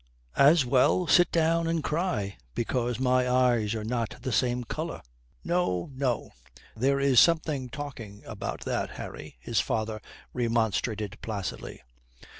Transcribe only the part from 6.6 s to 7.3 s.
There is